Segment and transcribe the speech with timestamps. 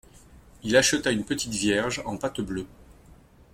[0.63, 2.65] Il acheta une petite Vierge en pâte bleue.